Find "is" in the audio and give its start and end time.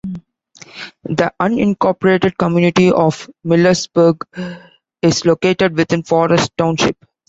5.03-5.25